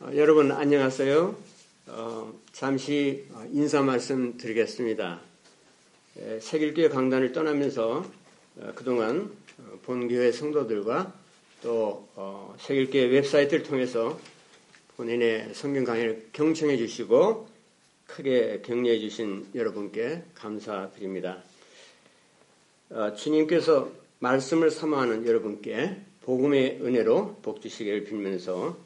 [0.00, 1.36] 어, 여러분 안녕하세요.
[1.86, 5.20] 어, 잠시 인사 말씀 드리겠습니다.
[6.40, 8.04] 세길교회 강단을 떠나면서
[8.56, 11.14] 어, 그동안 어, 본교회 성도들과
[11.62, 14.18] 또 어, 세길교회 웹사이트를 통해서
[14.96, 17.48] 본인의 성경 강의를 경청해 주시고
[18.08, 21.42] 크게 격려해 주신 여러분께 감사드립니다.
[23.16, 28.76] 주님께서 말씀을 사모하는 여러분께 복음의 은혜로 복 주시기를 빌면서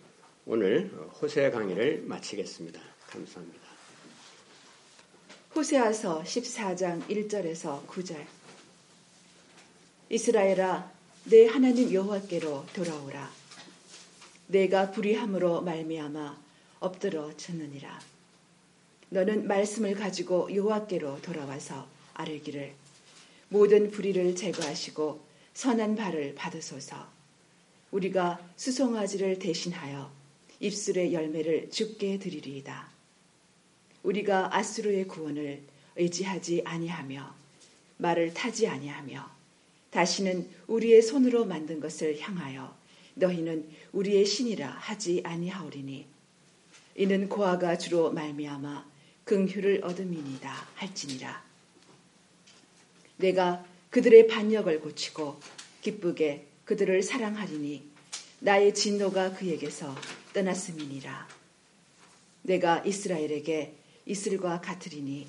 [0.50, 0.90] 오늘
[1.20, 2.80] 호세 강의를 마치겠습니다.
[3.10, 3.60] 감사합니다.
[5.54, 8.16] 호세아서 14장 1절에서 9절.
[10.08, 10.90] 이스라엘아
[11.24, 13.30] 내 하나님 여호와께로 돌아오라.
[14.46, 16.38] 내가 불의함으로 말미암아
[16.80, 18.00] 엎드러 졌느니라.
[19.10, 22.72] 너는 말씀을 가지고 여호와께로 돌아와서 아뢰기를.
[23.50, 25.20] 모든 불의를 제거하시고
[25.52, 27.06] 선한 발을 받으소서.
[27.90, 30.16] 우리가 수송아지를 대신하여
[30.60, 32.90] 입술의 열매를 죽게 드리리이다.
[34.02, 35.62] 우리가 아수르의 구원을
[35.96, 37.34] 의지하지 아니하며
[37.98, 39.30] 말을 타지 아니하며
[39.90, 42.76] 다시는 우리의 손으로 만든 것을 향하여
[43.14, 46.06] 너희는 우리의 신이라 하지 아니하오리니
[46.96, 48.88] 이는 고아가 주로 말미암아
[49.24, 51.44] 긍휼을 얻음이니다 할지니라
[53.16, 55.40] 내가 그들의 반역을 고치고
[55.82, 57.82] 기쁘게 그들을 사랑하리니
[58.40, 59.94] 나의 진노가 그에게서
[60.38, 61.28] 떠났음이니라.
[62.42, 63.74] 내가 이스라엘에게
[64.06, 65.26] 이슬과 같으리니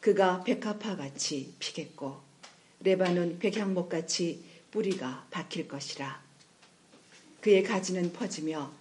[0.00, 2.20] 그가 백합화 같이 피겠고
[2.80, 6.22] 레바논 백향목 같이 뿌리가 박힐 것이라.
[7.40, 8.72] 그의 가지는 퍼지며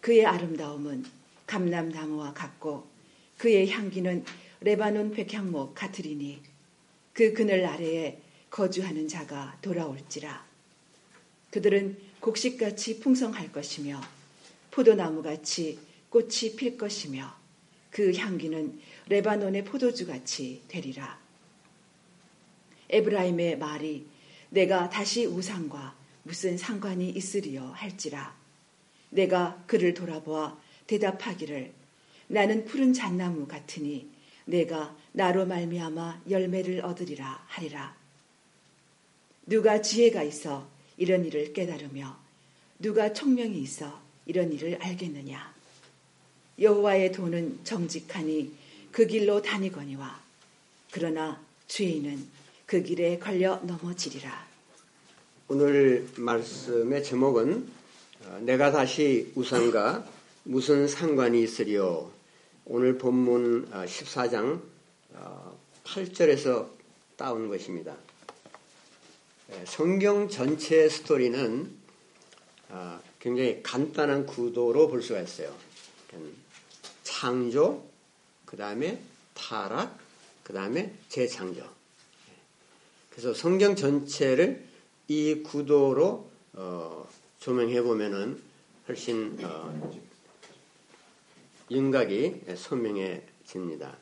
[0.00, 1.04] 그의 아름다움은
[1.46, 2.88] 감람나무와 같고
[3.38, 4.24] 그의 향기는
[4.60, 6.40] 레바논 백향목 같으리니
[7.12, 10.46] 그 그늘 아래에 거주하는 자가 돌아올지라.
[11.50, 14.00] 그들은 곡식같이 풍성할 것이며
[14.72, 15.78] 포도나무같이
[16.10, 17.32] 꽃이 필 것이며
[17.90, 21.20] 그 향기는 레바논의 포도주같이 되리라.
[22.90, 24.06] 에브라임의 말이
[24.50, 28.34] 내가 다시 우상과 무슨 상관이 있으리요 할지라.
[29.10, 31.72] 내가 그를 돌아보아 대답하기를
[32.28, 34.10] 나는 푸른 잣나무 같으니
[34.46, 37.94] 내가 나로 말미암아 열매를 얻으리라 하리라.
[39.46, 42.18] 누가 지혜가 있어 이런 일을 깨달으며
[42.78, 45.52] 누가 총명이 있어 이런 일을 알겠느냐.
[46.58, 48.52] 여호와의 도는 정직하니
[48.92, 50.20] 그 길로 다니거니와
[50.90, 52.26] 그러나 죄인은
[52.66, 54.46] 그 길에 걸려 넘어지리라.
[55.48, 57.68] 오늘 말씀의 제목은
[58.24, 60.06] 어, 내가 다시 우상과
[60.44, 62.10] 무슨 상관이 있으리요.
[62.64, 64.60] 오늘 본문 14장
[65.14, 66.70] 어, 8절에서 어,
[67.16, 67.96] 따온 것입니다.
[69.52, 71.70] 예, 성경 전체 스토리는
[72.70, 75.54] 아, 굉장히 간단한 구도로 볼 수가 있어요.
[77.04, 77.88] 창조,
[78.44, 79.00] 그 다음에
[79.32, 79.96] 타락,
[80.42, 81.60] 그 다음에 재창조.
[81.60, 82.32] 예.
[83.10, 84.64] 그래서 성경 전체를
[85.06, 88.42] 이 구도로 어, 조명해 보면은
[88.88, 89.92] 훨씬 어,
[91.70, 93.98] 윤곽이 선명해집니다.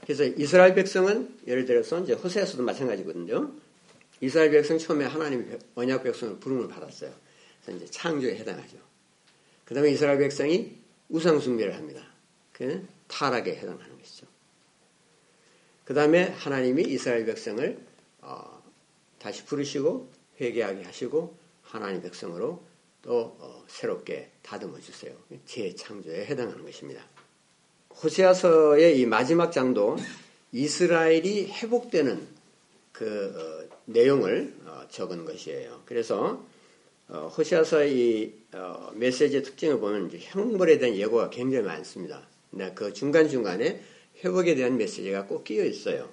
[0.00, 3.52] 그래서 이스라엘 백성은 예를 들어서 이제 호세에서도 마찬가지거든요.
[4.22, 7.25] 이스라엘 백성 처음에 하나님 언약 백성을 부름을 받았어요.
[7.66, 8.78] 그래서 이제 창조에 해당하죠.
[9.64, 10.76] 그 다음에 이스라엘 백성이
[11.08, 12.06] 우상 숭배를 합니다.
[12.52, 14.26] 그 타락에 해당하는 것이죠.
[15.84, 17.78] 그 다음에 하나님이 이스라엘 백성을
[18.20, 18.62] 어,
[19.18, 20.10] 다시 부르시고
[20.40, 22.62] 회개하게 하시고 하나님 백성으로
[23.02, 25.14] 또 어, 새롭게 다듬어 주세요.
[25.44, 27.04] 재창조에 해당하는 것입니다.
[28.02, 29.96] 호세아서의 이 마지막 장도
[30.52, 32.26] 이스라엘이 회복되는
[32.92, 35.82] 그 어, 내용을 어, 적은 것이에요.
[35.84, 36.44] 그래서
[37.08, 42.26] 어, 호시아서의 이 어, 메시지의 특징을 보면 형벌에 대한 예고가 굉장히 많습니다.
[42.74, 43.80] 그 중간중간에
[44.24, 46.08] 회복에 대한 메시지가 꼭 끼어 있어요.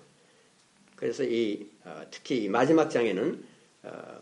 [0.96, 1.68] 그래서 이
[2.12, 3.44] 특히 이 마지막 장에는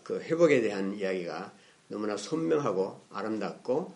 [0.03, 1.51] 그 회복에 대한 이야기가
[1.87, 3.93] 너무나 선명하고 아름답고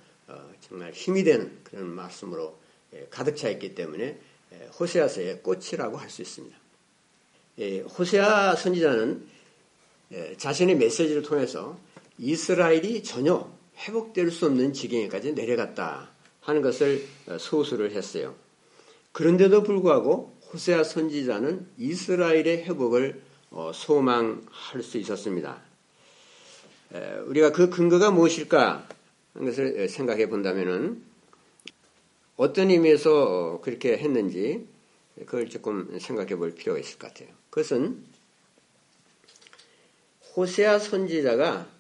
[0.62, 2.58] 정말 힘이 되는 그런 말씀으로
[2.94, 4.18] 예, 가득 차 있기 때문에
[4.80, 6.58] 호세아서의 꽃이라고 할 수 있습니다.
[7.98, 9.28] 호세아 선지자는
[10.12, 11.80] 예, 자신의 메시지를 통해서
[12.18, 16.10] 이스라엘이 전혀 회복될 수 없는 지경에까지 내려갔다
[16.42, 18.36] 하는 것을 어, 소수를 했어요.
[19.12, 23.22] 그런데도 불구하고 호세아 선지자는 이스라엘의 회복을
[23.52, 25.62] 어, 소망할 수 있었습니다.
[27.26, 28.88] 우리가 그 근거가 무엇일까
[29.34, 31.04] 하는 것을 생각해 본다면
[32.38, 34.66] 어떤 의미에서 그렇게 했는지
[35.26, 37.30] 그걸 조금 생각해 볼 필요가 있을 것 같아요.
[37.50, 38.04] 그것은
[40.36, 41.75] 호세아 선지자가 어,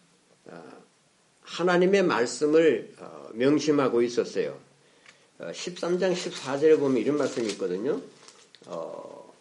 [1.41, 4.57] 하나님의 말씀을 어, 명심하고 있었어요.
[5.39, 8.01] 13장 14절에 보면 이런 말씀이 있거든요.
[8.65, 9.33] 어,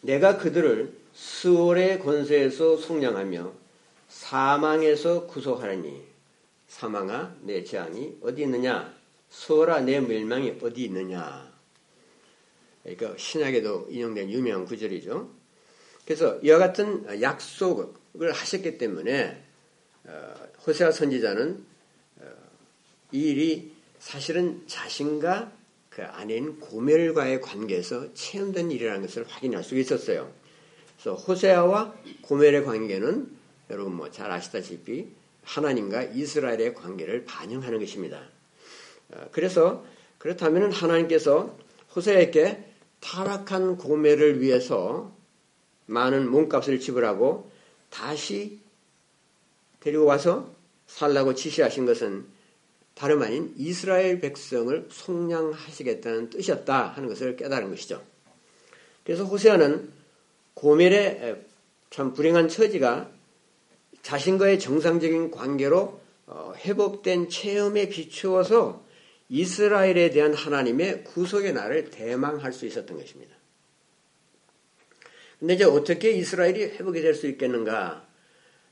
[0.00, 3.52] 내가 그들을 수월의 권세에서 속량하며
[4.08, 6.02] 사망에서 구속하라니
[6.68, 8.94] 사망아 내 재앙이 어디 있느냐
[9.30, 11.52] 수월아 내 멸망이 어디 있느냐
[12.82, 15.30] 그러니까 신약에도 인용된 유명한 구절이죠.
[16.04, 19.47] 그래서 이와 같은 약속을 하셨기 때문에 어,
[20.66, 21.64] 호세아 선지자는
[22.20, 22.24] 어,
[23.12, 25.52] 이 일이 사실은 자신과
[25.90, 30.32] 그 아내인 고멜과의 관계에서 체험된 일이라는 것을 확인할 수 있었어요.
[30.96, 33.36] 그래서 호세아와 고멜의 관계는
[33.70, 35.08] 여러분 뭐 잘 아시다시피
[35.44, 38.20] 하나님과 이스라엘의 관계를 반영하는 것입니다.
[39.10, 39.84] 어, 그래서
[40.18, 41.56] 그렇다면 하나님께서
[41.94, 42.64] 호세아에게
[43.00, 45.16] 타락한 고멜을 위해서
[45.86, 47.50] 많은 몸값을 지불하고
[47.90, 48.60] 다시
[49.88, 50.54] 데리고 와서
[50.86, 52.26] 살라고 지시하신 것은
[52.94, 58.02] 다름 아닌 이스라엘 백성을 속량하시겠다는 뜻이었다 하는 것을 깨달은 것이죠.
[59.04, 59.90] 그래서 호세아는
[60.54, 61.42] 고멜의
[61.90, 63.10] 참 불행한 처지가
[64.02, 68.84] 자신과의 정상적인 관계로 어, 회복된 체험에 비추어서
[69.30, 73.34] 이스라엘에 대한 하나님의 구속의 날을 대망할 수 있었던 것입니다.
[75.38, 78.06] 근데 이제 어떻게 이스라엘이 회복이 될 수 있겠는가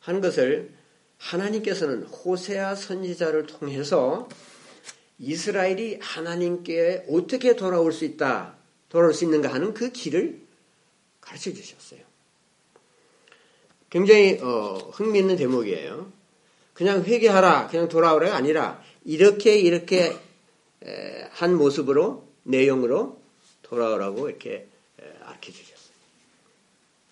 [0.01, 0.76] 하는 것을
[1.19, 4.29] 하나님께서는 호세아 선지자를 통해서
[5.19, 8.57] 이스라엘이 하나님께 어떻게 돌아올 수 있다,
[8.89, 10.41] 돌아올 수 있는가 하는 그 길을
[11.21, 12.01] 가르쳐 주셨어요.
[13.89, 16.13] 굉장히 어, 흥미있는 대목이에요.
[16.75, 20.17] 그냥 회개하라, 그냥 돌아오라가 아니라 이렇게 이렇게
[20.85, 23.21] 에, 한 모습으로 내용으로
[23.63, 24.69] 돌아오라고 이렇게
[25.23, 25.97] 알려 주셨어요.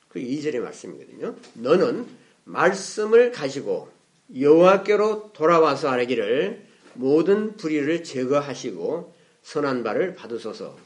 [0.08, 1.36] 그 2절의 말씀이거든요.
[1.54, 2.06] 너는
[2.44, 3.93] 말씀을 가지고
[4.34, 10.76] 여호와께로 돌아와서 하기를 모든 불의를 제거하시고 선한 바를 받으소서.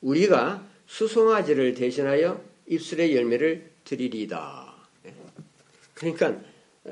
[0.00, 4.74] 우리가 수송아지를 대신하여 입술의 열매를 드리리다.
[5.06, 5.14] 예.
[5.94, 6.40] 그러니까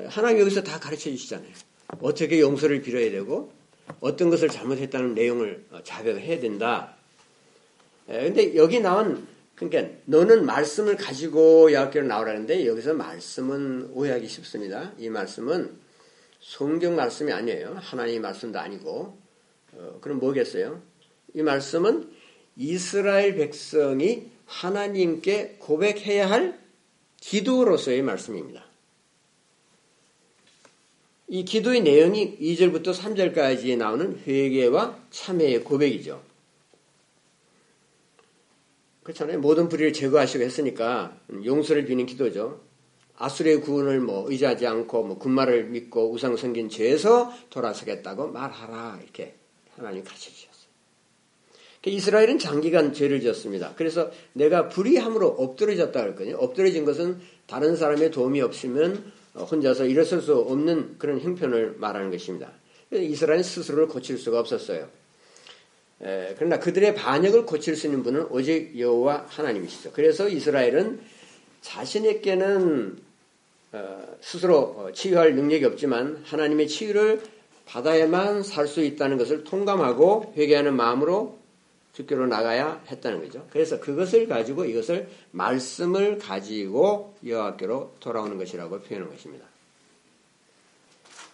[0.07, 1.51] 하나님 여기서 다 가르쳐 주시잖아요.
[2.01, 3.51] 어떻게 용서를 빌어야 되고
[3.99, 6.95] 어떤 것을 잘못했다는 내용을 자백을 해야 된다.
[8.09, 14.93] 예, 근데 여기 나온 그러니까 너는 말씀을 가지고 여학교로 나오라는데 여기서 말씀은 오해하기 쉽습니다.
[14.97, 15.88] 이 말씀은
[16.39, 17.77] 성경 말씀이 아니에요.
[17.79, 19.17] 하나님의 말씀도 아니고
[19.73, 20.81] 어, 그럼 뭐겠어요?
[21.33, 22.11] 이 말씀은
[22.55, 26.59] 이스라엘 백성이 하나님께 고백해야 할
[27.21, 28.65] 기도로서의 말씀입니다.
[31.27, 36.23] 이 기도의 내용이 2절부터 3절까지 나오는 회개와 참회의 고백이죠.
[39.03, 39.39] 그렇잖아요.
[39.39, 41.15] 모든 불의를 제거하시고 했으니까
[41.45, 42.61] 용서를 비는 기도죠.
[43.19, 49.35] 아수르의 구원을 뭐 의지하지 않고 뭐 군마를 믿고 우상 섬긴 죄에서 돌아서겠다고 말하라 이렇게
[49.75, 50.49] 하나님 가르쳐 주셨어요.
[51.81, 53.73] 그러니까 이스라엘은 장기간 죄를 지었습니다.
[53.75, 56.37] 그래서 내가 불의함으로 엎드려졌다 그랬거든요.
[56.37, 62.51] 엎드려진 것은 다른 사람의 도움이 없으면 혼자서 일어설 수 없는 그런 형편을 말하는 것입니다.
[62.91, 64.89] 이스라엘은 스스로를 고칠 수가 없었어요.
[66.01, 69.91] 에, 그러나 그들의 반역을 고칠 수 있는 분은 오직 여호와 하나님이시죠.
[69.93, 71.01] 그래서 이스라엘은
[71.61, 73.08] 자신에게는 어,
[74.21, 77.21] 스스로 어, 치유할 능력이 없지만 하나님의 치유를
[77.65, 81.37] 받아야만 살 수 있다는 것을 통감하고 회개하는 마음으로
[81.93, 83.45] 주교로 나가야 했다는 거죠.
[83.51, 89.45] 그래서 그것을 가지고 이것을 말씀을 가지고 여호와께로 돌아오는 것이라고 표현한 것입니다.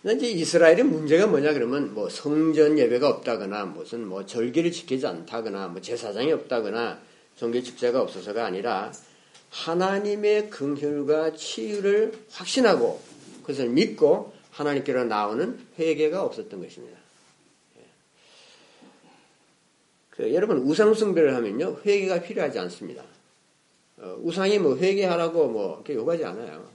[0.03, 5.81] 이제 이스라엘의 문제가 뭐냐 그러면 뭐 성전 예배가 없다거나 무슨 뭐 절기를 지키지 않다거나 뭐
[5.81, 6.99] 제사장이 없다거나
[7.35, 8.91] 종교 축제가 없어서가 아니라
[9.55, 12.99] 하나님의 긍휼과 치유를 확신하고
[13.41, 16.97] 그것을 믿고 하나님께로 나오는 회개가 없었던 것입니다.
[17.77, 17.81] 예.
[20.09, 23.03] 그 여러분 우상 숭배를 하면요 회개가 필요하지 않습니다.
[23.97, 26.69] 어, 우상이 뭐 회개하라고 뭐 이렇게 요구하지 않아요.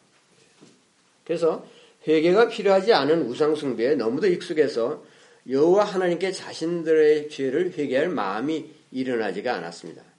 [1.25, 1.67] 그래서
[2.09, 5.05] 회개가 필요하지 않은 우상숭배에 너무도 익숙해서
[5.49, 10.10] 여호와 하나님께 자신들의 죄를 회개할 마음이 일어나지가 않았습니다.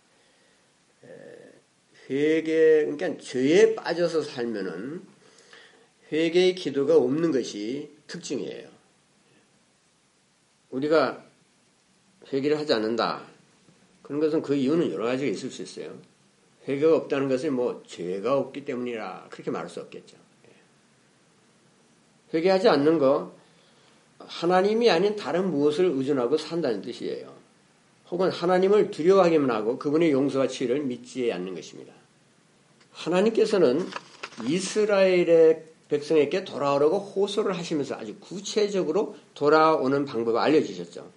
[2.12, 5.02] 회개 그러니까 죄에 빠져서 살면은
[6.12, 8.70] 회개의 기도가 없는 것이 특징이에요.
[10.72, 11.24] 우리가
[12.32, 13.24] 회개를 하지 않는다.
[14.02, 15.98] 그런 것은 그 이유는 여러 가지가 있을 수 있어요.
[16.68, 20.18] 회개가 없다는 것은 뭐 죄가 없기 때문이라 그렇게 말할 수 없겠죠.
[22.34, 23.34] 회개하지 않는 거
[24.20, 27.34] 하나님이 아닌 다른 무엇을 의존하고 산다는 뜻이에요.
[28.10, 32.01] 혹은 하나님을 두려워하기만 하고 그분의 용서와 치유를 믿지 않는 것입니다.
[32.92, 33.88] 하나님께서는
[34.48, 41.12] 이스라엘의 백성에게 돌아오라고 호소를 하시면서 아주 구체적으로 돌아오는 방법을 알려주셨죠.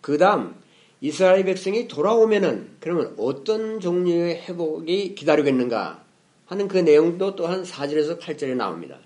[0.00, 0.54] 그 다음
[1.00, 6.04] 이스라엘 백성이 돌아오면은 그러면 어떤 종류의 회복이 기다리고 있는가
[6.46, 8.98] 하는 그 내용도 또한 4절에서 8절에 나옵니다.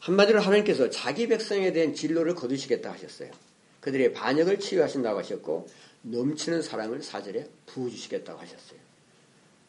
[0.00, 3.30] 한마디로 하나님께서 자기 백성에 대한 진로를 거두시겠다 하셨어요.
[3.80, 5.68] 그들의 반역을 치유하신다고 하셨고
[6.02, 8.81] 넘치는 사랑을 4절에 부어주시겠다고 하셨어요.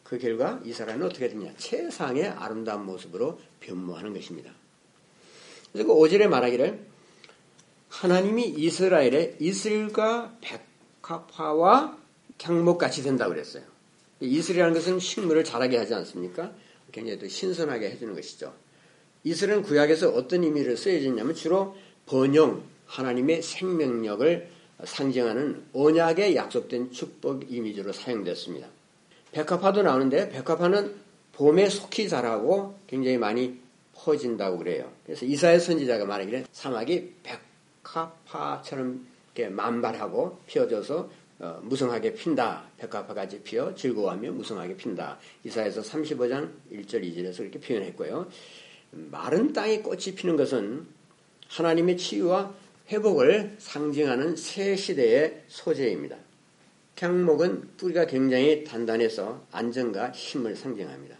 [0.04, 1.52] 그 결과 이스라엘은 어떻게 되냐?
[1.56, 4.52] 최상의 아름다운 모습으로 변모하는 것입니다.
[5.72, 6.78] 그리고 5절에 말하기를
[7.88, 10.36] 하나님이 이스라엘의 이슬과
[11.00, 11.98] 백합화와
[12.40, 13.64] 향목같이 된다고 그랬어요.
[14.20, 16.52] 이슬이라는 것은 식물을 자라게 하지 않습니까?
[16.92, 18.54] 굉장히 또 신선하게 해주는 것이죠.
[19.24, 24.50] 이슬은 구약에서 어떤 의미를 쓰여졌냐면 주로 번영, 하나님의 생명력을
[24.84, 28.68] 상징하는 언약에 약속된 축복 이미지로 사용됐습니다.
[29.34, 30.94] 백합화도 나오는데 백합화는
[31.32, 33.58] 봄에 속히 자라고 굉장히 많이
[33.92, 34.90] 퍼진다고 그래요.
[35.04, 37.14] 그래서 이사야 선지자가 말하기를 사막이
[37.82, 41.10] 백합화처럼 이렇게 만발하고 피어져서
[41.40, 42.64] 어, 무성하게 핀다.
[42.78, 45.18] 백합화같이 피어 즐거워하며 무성하게 핀다.
[45.42, 48.28] 이사에서 35장 1절 2절에서 이렇게 표현했고요.
[48.92, 50.86] 마른 땅에 꽃이 피는 것은
[51.48, 52.54] 하나님의 치유와
[52.88, 56.23] 회복을 상징하는 새 시대의 소재입니다.
[57.00, 61.16] 향목은 뿌리가 굉장히 단단해서 안정과 힘을 상징합니다.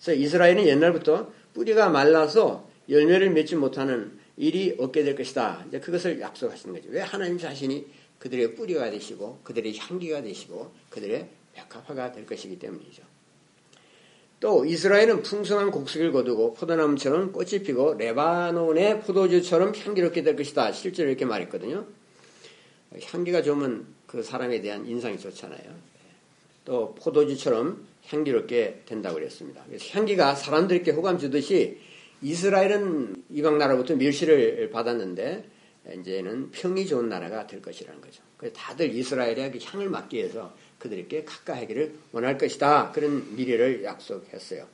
[0.00, 5.64] 그래서 이스라엘은 옛날부터 뿌리가 말라서 열매를 맺지 못하는 일이 없게 될 것이다.
[5.68, 6.88] 이제 그것을 약속하시는 거죠.
[6.90, 7.86] 왜 하나님 자신이
[8.18, 13.02] 그들의 뿌리가 되시고 그들의 향기가 되시고 그들의 백합화가 될 것이기 때문이죠.
[14.40, 20.72] 또 이스라엘은 풍성한 곡식을 거두고 포도나무처럼 꽃이 피고 레바논의 포도주처럼 향기롭게 될 것이다.
[20.72, 21.86] 실제로 이렇게 말했거든요.
[23.04, 25.74] 향기가 좋으면 그 사람에 대한 인상이 좋잖아요.
[26.66, 29.64] 또 포도주처럼 향기롭게 된다고 그랬습니다.
[29.66, 31.78] 그래서 향기가 사람들에게 호감 주듯이
[32.20, 35.48] 이스라엘은 이방 나라부터 멸시를 받았는데
[35.98, 38.22] 이제는 평이 좋은 나라가 될 것이라는 거죠.
[38.36, 42.92] 그래서 다들 이스라엘의 그 향을 맡기 위해서 그들에게 가까이하기를 원할 것이다.
[42.92, 44.66] 그런 미래를 약속했어요.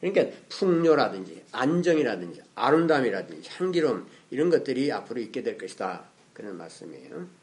[0.00, 6.04] 그러니까 풍요라든지 안정이라든지 아름다움이라든지 향기로움 이런 것들이 앞으로 있게 될 것이다.
[6.34, 7.41] 그런 말씀이에요.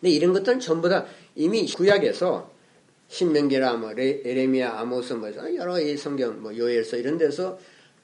[0.00, 2.50] 근데 이런 것들은 전부 다 이미 구약에서
[3.08, 7.58] 신명기라 뭐 에레미야 아모스 뭐 여러 이 성경 뭐 요엘서 이런 데서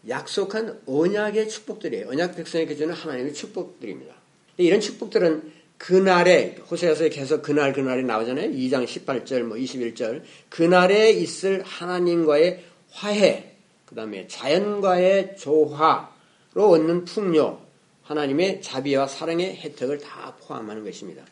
[0.08, 2.08] 약속한 언약의 축복들이에요.
[2.08, 4.14] 언약 백성에게 주는 하나님의 축복들입니다.
[4.56, 8.50] 이런 축복들은 그날에 호세아서에 계속 그날 그날에 나오잖아요.
[8.50, 13.52] 2장 18절 뭐 21절 그날에 있을 하나님과의 화해
[13.86, 16.08] 그다음에 자연과의 조화로
[16.56, 17.60] 얻는 풍요
[18.02, 21.24] 하나님의 자비와 사랑의 혜택을 다 포함하는 것입니다.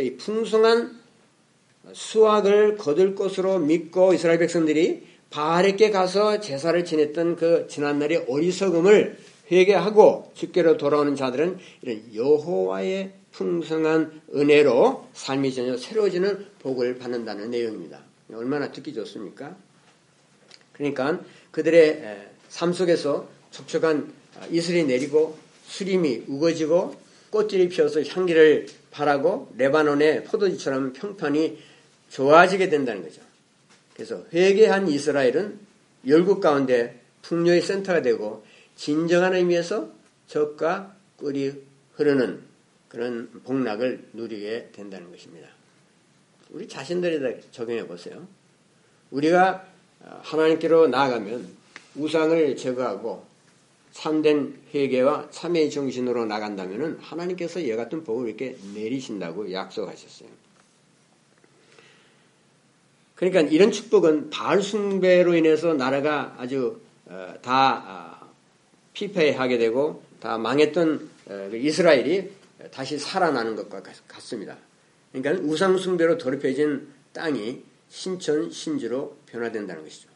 [0.00, 0.98] 이 풍성한
[1.92, 9.18] 수확을 거둘 것으로 믿고 이스라엘 백성들이 바알에게 가서 제사를 지냈던 그 지난날의 어리석음을
[9.50, 18.00] 회개하고 주께로 돌아오는 자들은 이런 여호와의 풍성한 은혜로 삶이 전혀 새로워지는 복을 받는다는 내용입니다.
[18.32, 19.56] 얼마나 듣기 좋습니까?
[20.72, 21.20] 그러니까
[21.52, 24.12] 그들의 삶 속에서 촉촉한
[24.50, 26.96] 이슬이 내리고 수림이 우거지고
[27.30, 31.58] 꽃들이 피어서 향기를 바라고 레바논의 포도지처럼 평판이
[32.08, 33.20] 좋아지게 된다는 거죠.
[33.94, 35.58] 그래서 회개한 이스라엘은
[36.06, 39.90] 열국 가운데 풍요의 센터가 되고 진정한 의미에서
[40.28, 41.52] 적과 꿀이
[41.94, 42.40] 흐르는
[42.88, 45.48] 그런 복락을 누리게 된다는 것입니다.
[46.50, 48.26] 우리 자신들에다 적용해 보세요.
[49.10, 49.66] 우리가
[50.22, 51.48] 하나님께로 나아가면
[51.96, 53.26] 우상을 제거하고
[53.96, 60.28] 참된 회개와 참의 정신으로 나간다면 하나님께서 이와 같은 복을 이렇게 내리신다고 약속하셨어요.
[63.14, 68.30] 그러니까 이런 축복은 바알 숭배로 인해서 나라가 아주 어, 다 아,
[68.92, 72.30] 피폐하게 되고 다 망했던 어, 그 이스라엘이
[72.70, 74.58] 다시 살아나는 것과 같습니다.
[75.10, 80.15] 그러니까 우상 숭배로 더럽혀진 땅이 신천 신지로 변화된다는 것이죠.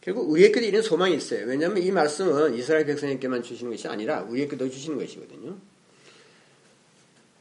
[0.00, 1.46] 결국 우리에게도 이런 소망이 있어요.
[1.46, 5.58] 왜냐하면 이 말씀은 이스라엘 백성에게만 주시는 것이 아니라 우리에게도 주시는 것이거든요.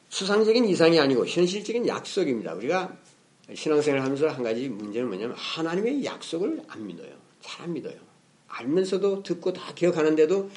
[0.10, 2.54] 수상적인 이상이 아니고 현실적인 약속입니다.
[2.56, 2.98] 우리가
[3.54, 7.12] 신앙생활 하면서 한 가지 문제는 뭐냐면 하나님의 약속을 안 믿어요.
[7.42, 7.96] 잘 안 믿어요.
[8.48, 10.50] 알면서도 듣고 다 기억하는데도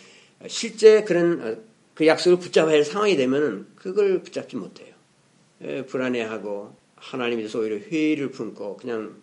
[0.49, 1.57] 실제 그런 어,
[1.95, 4.93] 그 약속을 붙잡아야 할 상황이 되면 그걸 붙잡지 못해요.
[5.63, 9.21] 예, 불안해하고 하나님에 대해서 오히려 회의를 품고 그냥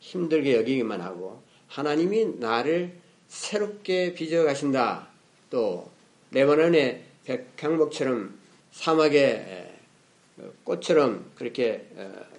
[0.00, 2.92] 힘들게 여기기만 하고 하나님이 나를
[3.28, 5.08] 새롭게 빚어 가신다.
[5.50, 5.90] 또
[6.32, 8.38] 레바논의 백향목처럼
[8.72, 9.74] 사막의
[10.64, 11.86] 꽃처럼 그렇게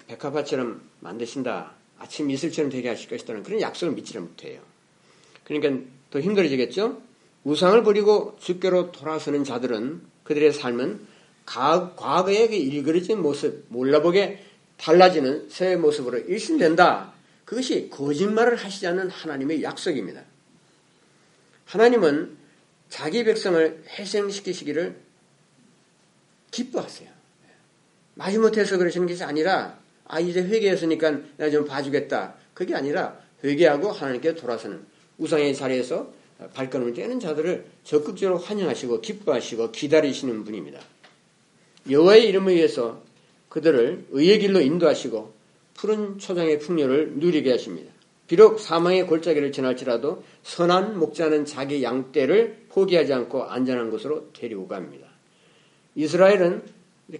[0.07, 1.73] 백합화처럼 만드신다.
[1.99, 4.61] 아침 이슬처럼 되게 하실 것이다는 그런 약속을 믿지를 못해요.
[5.43, 7.01] 그러니까 더 힘들어지겠죠?
[7.43, 11.07] 우상을 버리고 주께로 돌아서는 자들은 그들의 삶은
[11.45, 14.43] 과거의 그 일그러진 모습, 몰라보게
[14.77, 17.13] 달라지는 새 모습으로 일신된다.
[17.49, 20.21] 그것이 거짓말을 하시지 않는 하나님의 약속입니다.
[21.65, 22.37] 하나님은
[22.89, 24.95] 자기 백성을 해생시키시기를
[26.51, 27.09] 기뻐하세요.
[28.13, 32.35] 마지못해서 그러시는 것이 아니라 아 이제 회개했으니까 내가 좀 봐주겠다.
[32.53, 34.85] 그게 아니라 회개하고 하나님께 돌아서는
[35.17, 36.13] 우상의 자리에서
[36.53, 40.79] 발걸음을 떼는 자들을 적극적으로 환영하시고 기뻐하시고 기다리시는 분입니다.
[41.89, 43.03] 여호와의 이름을 위해서
[43.49, 45.38] 그들을 의의 길로 인도하시고
[45.79, 47.89] 푸른 초장의 풍요를 누리게 하십니다.
[48.27, 55.07] 비록 사망의 골짜기를 지날지라도 선한 목자는 자기 양떼를 포기하지 않고 안전한 곳으로 데리고 갑니다.
[55.95, 56.63] 이스라엘은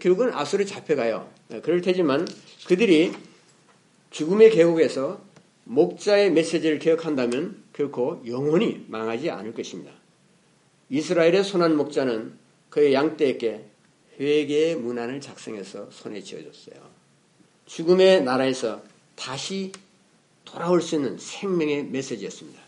[0.01, 1.31] 결국은 아수르 잡혀가요.
[1.63, 2.27] 그럴 테지만
[2.67, 3.13] 그들이
[4.11, 5.21] 죽음의 계곡에서
[5.63, 9.93] 목자의 메시지를 기억한다면 결코 영원히 망하지 않을 것입니다.
[10.89, 12.33] 이스라엘의 선한 목자는
[12.69, 13.65] 그의 양떼에게
[14.19, 16.98] 회개의 문안을 작성해서 손에 쥐어줬어요.
[17.69, 18.81] 죽음의 나라에서
[19.15, 19.71] 다시
[20.43, 22.59] 돌아올 수 있는 생명의 메시지였습니다.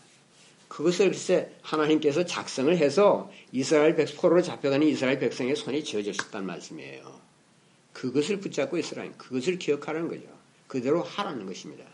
[0.68, 7.20] 그것을 글쎄 하나님께서 작성을 해서 이스라엘 백 포로로 잡혀가는 이스라엘 백성의 손에 쥐어졌었단 말씀이에요.
[7.92, 10.22] 그것을 붙잡고 있으라는 그것을 기억하라는 거죠.
[10.68, 11.84] 그대로 하라는 것입니다.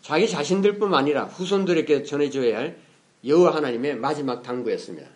[0.00, 2.78] 자기 자신들뿐만 아니라 후손들에게 전해줘야 할
[3.26, 5.08] 여호와 하나님의 마지막 당부였습니다.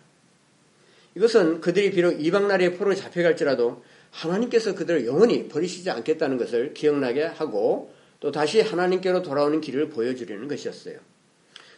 [1.15, 7.93] 이것은 그들이 비록 이방 나라의 포로 잡혀갈지라도 하나님께서 그들을 영원히 버리시지 않겠다는 것을 기억나게 하고
[8.19, 10.99] 또 다시 하나님께로 돌아오는 길을 보여주려는 것이었어요.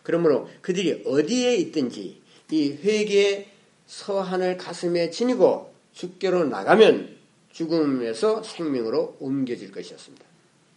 [0.04, 2.22] 그러므로 그들이 어디에 있든지
[2.52, 3.48] 이 회개의
[3.88, 7.18] 서한을 가슴에 지니고 죽게로 나가면
[7.52, 10.26] 죽음에서 생명으로 옮겨질 것이었습니다.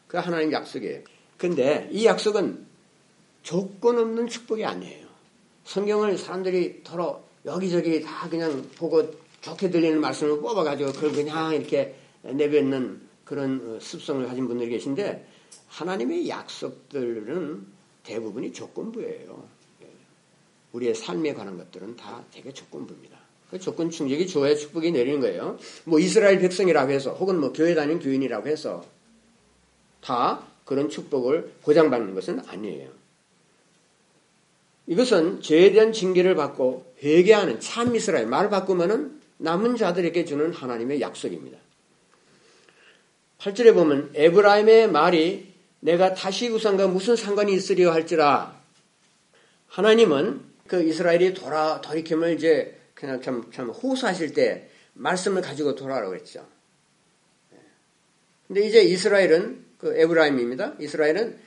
[0.09, 1.01] 그 하나님 약속이에요.
[1.39, 2.67] 근데 이 약속은
[3.43, 5.07] 조건 없는 축복이 아니에요.
[5.65, 9.11] 성경을 사람들이 더러 여기저기 다 그냥 보고
[9.43, 15.27] 좋게 들리는 말씀을 뽑아가지고 그걸 그냥 이렇게 내뱉는 그런 습성을 가진 분들이 계신데
[15.69, 17.66] 하나님의 약속들은
[18.05, 19.62] 대부분이 조건부예요.
[20.73, 23.19] 우리의 삶에 관한 것들은 다 되게 조건부입니다.
[23.51, 25.59] 그 조건 충족이 주어야 축복이 내리는 거예요.
[25.85, 28.85] 뭐 이스라엘 백성이라고 해서 혹은 뭐 교회 다니는 교인이라고 해서
[30.01, 32.90] 다 그런 축복을 보장받는 것은 아니에요.
[34.87, 41.59] 이것은 죄에 대한 징계를 받고 회개하는 참 이스라엘 말을 바꾸면은 남은 자들에게 주는 하나님의 약속입니다.
[43.38, 48.57] 8절에 보면 에브라임의 말이 내가 다시 우상과 무슨 상관이 있으려 할지라
[49.66, 56.46] 하나님은 그 이스라엘이 돌아 돌이킴을 이제 그냥 참, 참 호소하실 때 말씀을 가지고 돌아오라고 했죠.
[58.46, 60.76] 근데 이제 이스라엘은 그 에브라임입니다.
[60.78, 61.38] 이스라엘은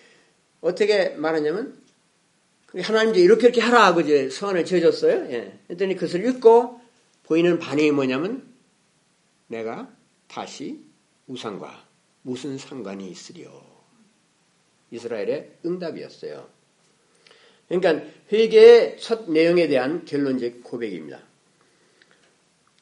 [0.60, 1.78] 어떻게 말하냐면
[2.76, 5.32] 하나님도 이렇게 이렇게 하라 하고 이제 서한을 지어줬어요.
[5.32, 5.58] 예.
[5.68, 6.85] 그랬더니 그것을 읽고
[7.26, 8.48] 보이는 반응이 뭐냐면
[9.48, 9.92] 내가
[10.28, 10.82] 다시
[11.28, 11.86] 우상과
[12.22, 13.64] 무슨 상관이 있으리요.
[14.92, 16.48] 이스라엘의 응답이었어요.
[17.68, 21.22] 그러니까 회개의 첫 내용에 대한 결론적 고백입니다.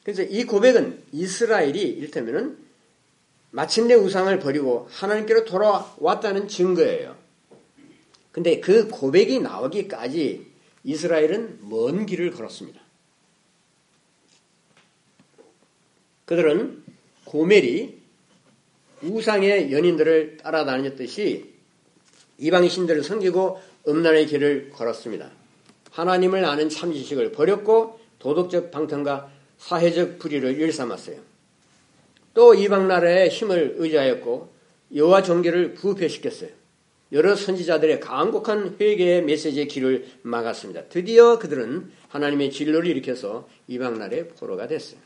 [0.02, 2.58] 그래서 이 고백은 이스라엘이 이를테면은
[3.50, 7.16] 마침내 우상을 버리고 하나님께로 돌아왔다는 증거예요.
[8.32, 10.46] 근데 그 고백이 나오기까지
[10.82, 12.83] 이스라엘은 먼 길을 걸었습니다.
[16.24, 16.82] 그들은
[17.24, 17.98] 고멜이
[19.02, 21.52] 우상의 연인들을 따라다녔듯이
[22.38, 25.30] 이방 신들을 섬기고 음란의 길을 걸었습니다.
[25.90, 31.18] 하나님을 아는 참 지식을 버렸고 도덕적 방탕과 사회적 불의를 일삼았어요.
[32.32, 34.52] 또 이방 나라의 힘을 의지하였고
[34.94, 36.50] 여호와 종교를 부패시켰어요.
[37.12, 40.84] 여러 선지자들의 강곡한 회개의 메시지의 길을 막았습니다.
[40.88, 44.98] 드디어 그들은 하나님의 진로를 일으켜서 이방 나라의 포로가 됐어요.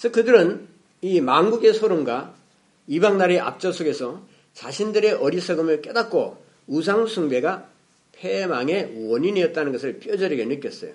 [0.00, 0.66] 그래서 그들은
[1.02, 2.34] 이 망국의 소름과
[2.86, 7.68] 이방 나라의 속에서 자신들의 어리석음을 깨닫고 우상 숭배가
[8.12, 10.92] 패망의 원인이었다는 것을 뼈저리게 느꼈어요.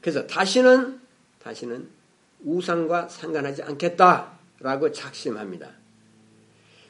[0.00, 1.00] 그래서 다시는
[1.42, 1.88] 다시는
[2.44, 5.68] 우상과 상관하지 않겠다라고 작심합니다.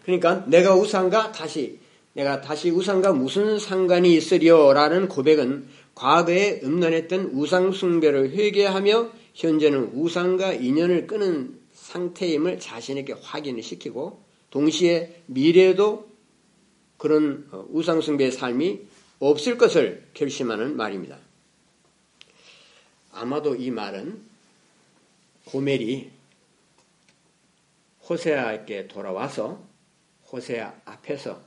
[0.05, 1.81] 그러니까 내가 우상과 다시
[2.14, 11.07] 내가 다시 우상과 무슨 상관이 있으리요라는 고백은 과거에 음란했던 우상 숭배를 회개하며 현재는 우상과 인연을
[11.07, 16.11] 끊은 상태임을 자신에게 확인을 시키고 동시에 미래에도
[16.99, 18.81] 그런 어, 우상 숭배의 삶이
[19.18, 21.18] 없을 것을 결심하는 말입니다.
[23.11, 24.23] 아마도 이 말은
[25.47, 26.11] 고멜이
[28.09, 29.64] 호세아에게 돌아와서
[30.31, 31.40] 호세아 앞에서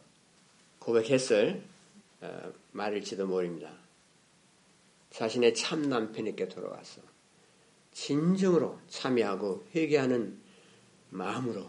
[0.80, 1.62] 고백했을
[2.22, 3.72] 어, 말일지도 모릅니다.
[5.12, 7.02] 자신의 참 남편에게 돌아와서
[7.96, 10.38] 진정으로 참여하고 회개하는
[11.12, 11.68] 마음으로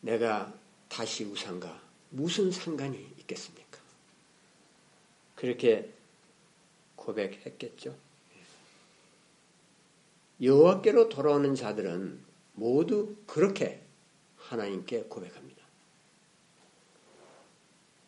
[0.00, 0.52] 내가
[0.88, 3.78] 다시 우상과 무슨 상관이 있겠습니까?
[5.36, 5.94] 그렇게
[6.96, 7.96] 고백했겠죠.
[10.42, 12.20] 여호와께로 돌아오는 자들은
[12.54, 13.80] 모두 그렇게
[14.36, 15.62] 하나님께 고백합니다.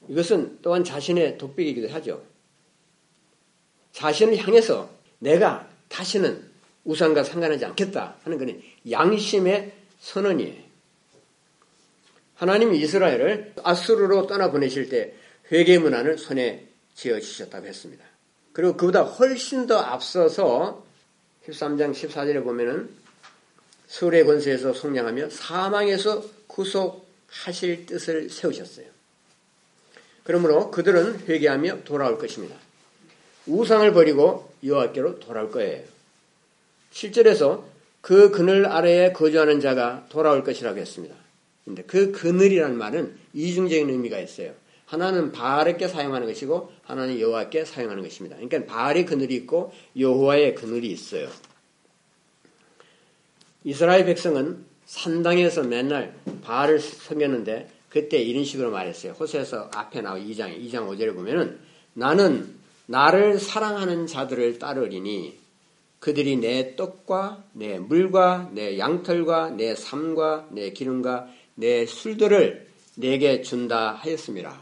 [0.08, 2.26] 이것은 또한 자신의 독백이기도 하죠.
[3.92, 4.90] 자신을 향해서
[5.20, 6.51] 내가 다시는
[6.84, 10.62] 우상과 상관하지 않겠다 하는 것은 양심의 선언이에요.
[12.34, 15.14] 하나님이 이스라엘을 아수르로 떠나 보내실 때
[15.52, 18.04] 회개 문안을 손에 지어 주셨다고 했습니다.
[18.52, 20.84] 그리고 그보다 훨씬 더 앞서서
[21.46, 22.90] 13장 14절에 보면은
[23.86, 28.86] 서울의 권세에서 속량하며 사망에서 구속하실 뜻을 세우셨어요.
[30.24, 32.56] 그러므로 그들은 회개하며 돌아올 것입니다.
[33.46, 35.91] 우상을 버리고 여호와께로 돌아올 거예요.
[36.92, 37.64] 7절에서
[38.00, 41.14] 그 그늘 아래에 거주하는 자가 돌아올 것이라고 했습니다.
[41.64, 44.52] 근데 그 그늘이라는 말은 이중적인 의미가 있어요.
[44.87, 48.37] 하나는 바알에게 사용하는 것이고 하나는 여호와께 사용하는 것입니다.
[48.37, 51.28] 그러니까 바알의 그늘이 있고 여호와의 그늘이 있어요.
[53.64, 59.12] 이스라엘 백성은 산당에서 맨날 바알을 섬겼는데 그때 이런 식으로 말했어요.
[59.12, 61.59] 호세에서 앞에 나와 2장 2장 5절에 보면은
[61.94, 62.55] 나는
[62.87, 65.41] 나를 사랑하는 자들을 따르리니
[66.02, 73.92] 그들이 내 떡과 내 물과 내 양털과 내 삶과 내 기름과 내 술들을 내게 준다
[73.92, 74.58] 하였습니다.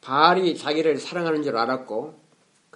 [0.00, 2.14] 바알이 자기를 사랑하는 줄 알았고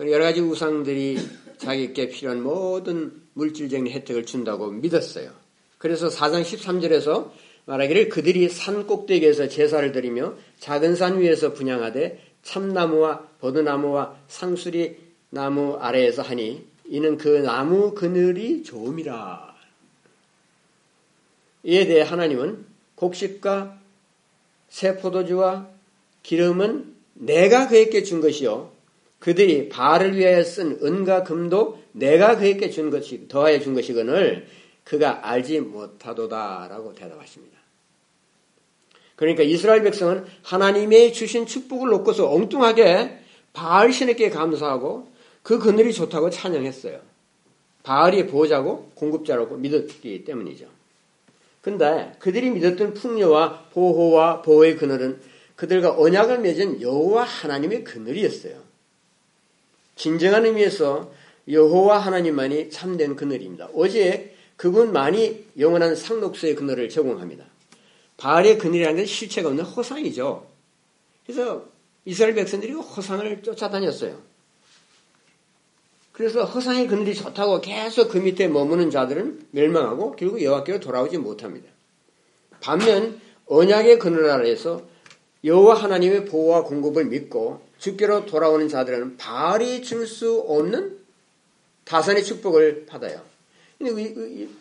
[0.00, 1.18] 여러 가지 우상들이
[1.58, 5.30] 자기께 필요한 모든 물질적인 혜택을 준다고 믿었어요.
[5.78, 7.30] 그래서 4장 13절에서
[7.66, 14.96] 말하기를 그들이 산 꼭대기에서 제사를 드리며 작은 산 위에서 분양하되 참나무와 버드나무와 상수리
[15.30, 19.54] 나무 아래에서 하니 이는 그 나무 그늘이 좋음이라.
[21.64, 22.66] 이에 대해 하나님은
[22.96, 23.78] 곡식과
[24.68, 25.68] 새 포도주와
[26.22, 28.72] 기름은 내가 그에게 준 것이요.
[29.18, 34.46] 그들이 바알을 위하여 쓴 은과 금도 내가 그에게 준 것이 더하여 준 것이거늘
[34.84, 37.58] 그가 알지 못하도다 라고 대답하십니다.
[39.16, 43.20] 그러니까 이스라엘 백성은 하나님의 주신 축복을 놓고서 엉뚱하게
[43.52, 45.08] 바알 신에게 감사하고
[45.44, 47.00] 그 그늘이 좋다고 찬양했어요.
[47.84, 50.66] 바알이 보호자고 공급자라고 믿었기 때문이죠.
[51.60, 55.20] 근데 그들이 믿었던 풍요와 보호와 보호의 그늘은
[55.54, 58.58] 그들과 언약을 맺은 여호와 하나님의 그늘이었어요.
[59.96, 61.12] 진정한 의미에서
[61.48, 63.68] 여호와 하나님만이 참된 그늘입니다.
[63.74, 67.44] 어제 그분만이 영원한 상록수의 그늘을 제공합니다.
[68.16, 70.46] 바알의 그늘이라는 건 실체가 없는 허상이죠.
[71.26, 71.66] 그래서
[72.06, 74.33] 이스라엘 백성들이 허상을 쫓아다녔어요.
[76.14, 81.68] 그래서 허상의 그늘이 좋다고 계속 그 밑에 머무는 자들은 멸망하고 결국 여호와께로 돌아오지 못합니다.
[82.60, 84.82] 반면 언약의 그늘 아래에서
[85.42, 90.98] 여호와 하나님의 보호와 공급을 믿고 주께로 돌아오는 자들은 바알이 줄 수 없는
[91.84, 93.20] 다산의 축복을 받아요.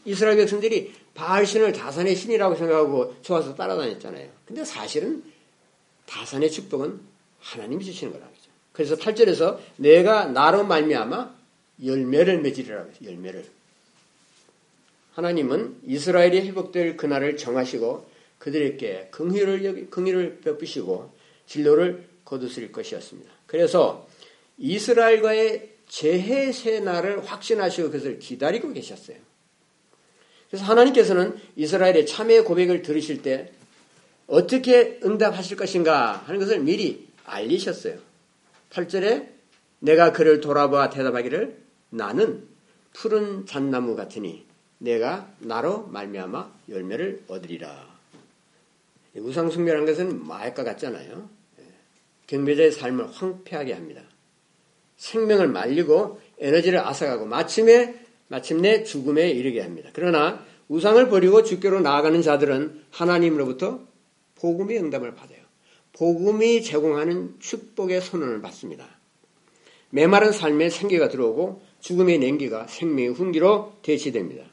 [0.06, 4.28] 이스라엘 백성들이 바알 신을 다산의 신이라고 생각하고 좋아서 따라다녔잖아요.
[4.48, 5.24] 근데 사실은
[6.08, 7.00] 다산의 축복은
[7.39, 8.52] 하나님이 주시는 거라고 하죠.
[8.72, 11.43] 그래서 8절에서 내가 나로 말미암아
[11.84, 13.46] 열매를 맺으리라고 해서 열매를.
[15.14, 18.10] 하나님은 이스라엘이 회복될 그날을 정하시고
[18.40, 21.14] 그들에게 긍휼을 긍휼을 베푸시고
[21.46, 23.32] 진로를 거두실 것이었습니다.
[23.46, 24.08] 그래서
[24.58, 29.18] 이스라엘과의 재해 세 날을 확신하시고 그것을 기다리고 계셨어요.
[30.50, 33.52] 그래서 하나님께서는 이스라엘의 참회 고백을 들으실 때
[34.28, 37.98] 어떻게 응답하실 것인가 하는 것을 미리 알리셨어요.
[38.72, 39.30] 8절에
[39.80, 41.62] 내가 그를 돌아보아 대답하기를
[41.94, 42.48] 나는
[42.92, 44.46] 푸른 잣나무 같으니
[44.80, 47.94] 내가 나로 말미암아 열매를 얻으리라.
[49.16, 51.30] 우상숭배라는 것은 마약과 같잖아요.
[51.60, 51.64] 예.
[52.28, 54.02] 경배자의 삶을 황폐하게 합니다.
[54.98, 59.92] 생명을 말리고 에너지를 앗아가고 마침에 마침내 죽음에 이르게 합니다.
[59.94, 63.82] 그러나 우상을 버리고 주께로 나아가는 자들은 하나님으로부터
[64.36, 65.40] 복음의 응답을 받아요.
[65.94, 68.88] 복음이 제공하는 축복의 선언을 받습니다.
[69.92, 74.46] 메마른 삶에 생기가 들어오고 죽음의 냉기가 생명의 훈기로 대치됩니다.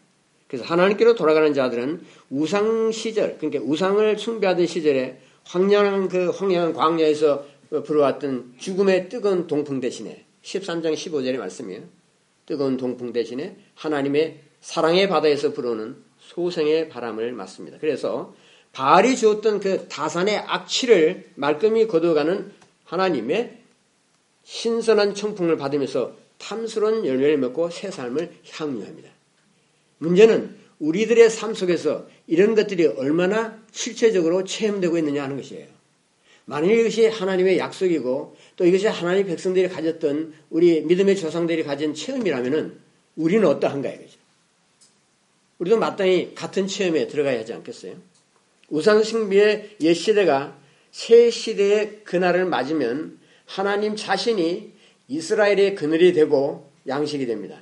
[0.49, 7.47] 그래서 하나님께로 돌아가는 자들은 우상 시절, 그러니까 우상을 숭배하던 시절에 황량한 그 황량한 광야에서
[7.85, 11.83] 불어왔던 죽음의 뜨거운 동풍 대신에 13장 15절의 말씀이에요.
[12.47, 17.79] 뜨거운 동풍 대신에 하나님의 사랑의 바다에서 불어오는 소생의 바람을 맞습니다.
[17.79, 18.35] 그래서
[18.73, 22.51] 바알이 주었던 그 다산의 악취를 말끔히 거둬가는
[22.85, 23.59] 하나님의
[24.43, 29.09] 신선한 청풍을 받으면서 탐스러운 열매를 맺고 새 삶을 향유합니다.
[29.99, 35.67] 문제는 우리들의 삶 속에서 이런 것들이 얼마나 실체적으로 체험되고 있느냐 하는 것이에요.
[36.47, 42.81] 만일 이것이 하나님의 약속이고 또 이것이 하나님의 백성들이 가졌던 우리 믿음의 조상들이 가진 체험이라면
[43.17, 44.19] 우리는 어떠한가 이거죠.
[45.59, 47.95] 우리도 마땅히 같은 체험에 들어가야 하지 않겠어요?
[48.71, 50.59] 우상승비의 옛 시대가
[50.91, 54.73] 새 시대의 그날을 맞으면 하나님 자신이
[55.11, 57.61] 이스라엘의 그늘이 되고 양식이 됩니다.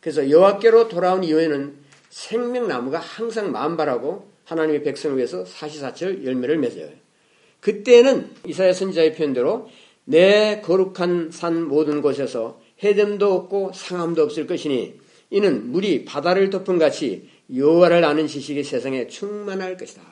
[0.00, 1.74] 그래서 여호와께로 돌아온 이후에는
[2.08, 6.88] 생명나무가 항상 만발하고 하나님의 백성을 위해서 사시사철 열매를 맺어요.
[7.60, 9.68] 그때는 이사야 선지자의 표현대로
[10.06, 17.28] 내 거룩한 산 모든 곳에서 해됨도 없고 상함도 없을 것이니 이는 물이 바다를 덮은 같이
[17.54, 20.02] 여호와를 아는 지식이 세상에 충만할 것이다.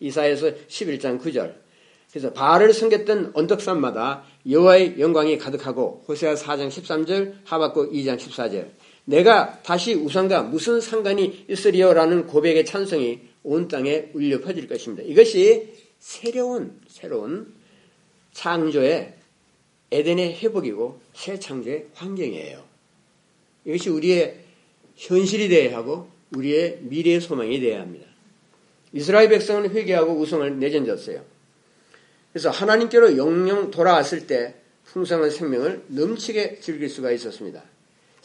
[0.00, 1.67] 이사에서 11장 9절.
[2.10, 8.68] 그래서 바알을 섬겼던 언덕산마다 여호와의 영광이 가득하고 호세아 4장 13절, 하박국 2장 14절.
[9.04, 15.02] 내가 다시 우상과 무슨 상관이 있으리요라는 고백의 찬성이 온 땅에 울려 퍼질 것입니다.
[15.04, 17.54] 이것이 새로운 새로운
[18.32, 19.14] 창조의
[19.90, 22.62] 에덴의 회복이고 새 창조의 환경이에요.
[23.64, 24.40] 이것이 우리의
[24.96, 28.06] 현실이 되어야 하고 우리의 미래의 소망이 되어야 합니다.
[28.92, 31.37] 이스라엘 백성은 회개하고 우성을 내던졌어요.
[32.32, 37.62] 그래서 하나님께로 영영 돌아왔을 때 풍성한 생명을 넘치게 즐길 수가 있었습니다.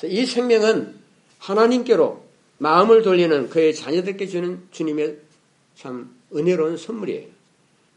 [0.05, 0.95] 이 생명은
[1.39, 2.23] 하나님께로
[2.57, 5.17] 마음을 돌리는 그의 자녀들께 주는 주님의
[5.75, 7.27] 참 은혜로운 선물이에요.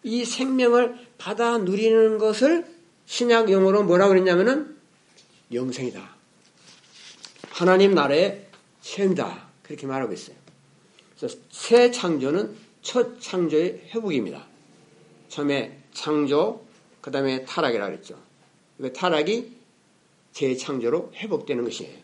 [0.03, 2.66] 이 생명을 받아 누리는 것을
[3.07, 4.77] 신약 용어로 뭐라고 그랬냐면은
[5.53, 6.16] 영생이다.
[7.51, 8.47] 하나님 나라의
[8.83, 9.49] 체험이다.
[9.62, 10.37] 그렇게 말하고 있어요.
[11.16, 14.47] 그래서 새 창조는 첫 창조의 회복입니다.
[15.29, 16.61] 처음에 창조,
[17.00, 18.18] 그 다음에 타락이라고 그랬죠.
[18.76, 19.50] 그 타락이
[20.32, 21.96] 재창조로 회복되는 것이에요.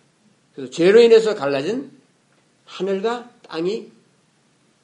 [0.55, 1.91] 그래서 죄로 인해서 갈라진
[2.65, 3.93] 하늘과 땅이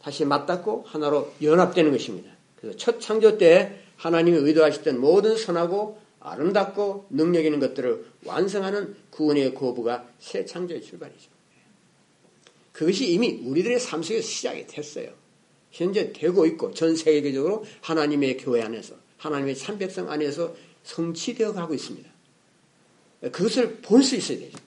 [0.03, 2.31] 다시 맞닿고 하나로 연합되는 것입니다.
[2.57, 10.07] 그래서 첫 창조 때 하나님이 의도하셨던 모든 선하고 아름답고 능력 있는 것들을 완성하는 구원의 고부가
[10.19, 11.31] 새 창조의 출발이죠.
[12.73, 15.13] 그것이 이미 우리들의 삶 속에 시작이 됐어요.
[15.71, 20.55] 현재 되고 있고 전 세계적으로 하나님의 교회 안에서 하나님의 참백성 안에서
[20.85, 22.09] 성취되어 가고 있습니다.
[23.33, 24.59] 그것을 볼 수 있어야 되죠.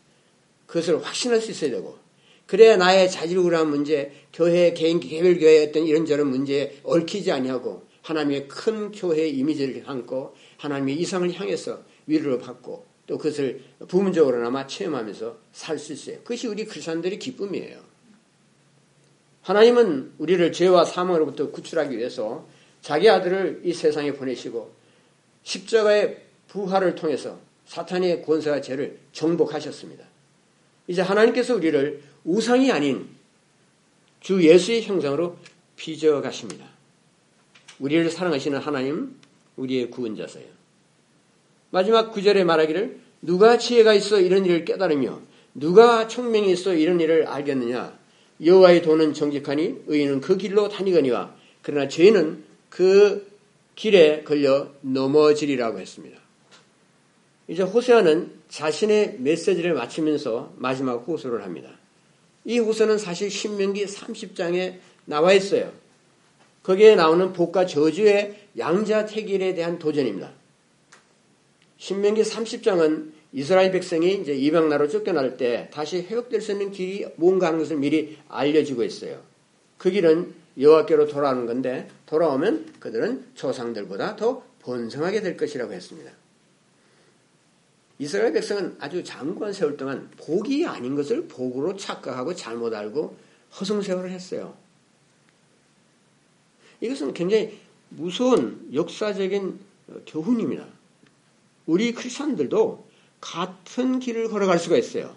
[0.67, 1.97] 그것을 확신할 수 있어야 되고
[2.45, 8.91] 그래야 나의 자질구레한 문제, 교회, 개인, 개별 교회의 어떤 이런저런 문제에 얽히지 아니하고 하나님의 큰
[8.91, 16.17] 교회의 이미지를 담고 하나님의 이상을 향해서 위로를 받고 또 그것을 부분적으로나마 체험하면서 살 수 있어요.
[16.19, 17.90] 그것이 우리 크리스천들의 기쁨이에요.
[19.41, 22.45] 하나님은 우리를 죄와 사망으로부터 구출하기 위해서
[22.81, 24.73] 자기 아들을 이 세상에 보내시고
[25.43, 30.05] 십자가의 부활을 통해서 사탄의 권세와 죄를 정복하셨습니다.
[30.87, 33.07] 이제 하나님께서 우리를 우상이 아닌
[34.19, 35.37] 주 예수의 형상으로
[35.75, 36.65] 빚어 가십니다.
[37.79, 39.15] 우리를 사랑하시는 하나님,
[39.55, 40.45] 우리의 구원자세요.
[41.71, 45.21] 마지막 구절에 말하기를 누가 지혜가 있어 이런 일을 깨달으며
[45.53, 47.97] 누가 총명이 있어 이런 일을 알겠느냐
[48.43, 53.29] 여호와의 도는 정직하니 의인은 그 길로 다니거니와 그러나 죄는 그
[53.75, 56.19] 길에 걸려 넘어지리라고 했습니다.
[57.47, 61.69] 이제 호세아는 자신의 메시지를 마치면서 마지막 호소를 합니다.
[62.45, 65.71] 이 호소는 사실 신명기 30장에 나와 있어요.
[66.63, 70.31] 거기에 나오는 복과 저주의 양자택일에 대한 도전입니다.
[71.77, 77.47] 신명기 30장은 이스라엘 백성이 이제 이방 나라로 쫓겨날 때 다시 회복될 수 있는 길이 뭔가
[77.47, 79.21] 하는 것을 미리 알려주고 있어요.
[79.77, 86.11] 그 길은 여호와께로 돌아오는 건데 돌아오면 그들은 조상들보다 더 번성하게 될 것이라고 했습니다.
[87.99, 93.15] 이스라엘 백성은 아주 장관 세월 동안 복이 아닌 것을 복으로 착각하고 잘못 알고
[93.59, 94.55] 허송세월을 했어요.
[96.81, 99.59] 이것은 굉장히 무서운 역사적인
[100.07, 100.65] 교훈입니다.
[101.65, 102.90] 우리 크리스천들도
[103.21, 105.15] 같은 길을 걸어갈 수가 있어요.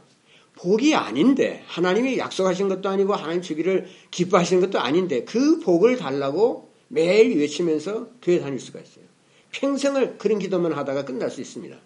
[0.57, 7.37] 복이 아닌데 하나님이 약속하신 것도 아니고 하나님 주기를 기뻐하시는 것도 아닌데 그 복을 달라고 매일
[7.38, 9.05] 외치면서 교회 다닐 수가 있어요.
[9.51, 11.77] 평생을 그런 기도만 하다가 끝날 수 있습니다.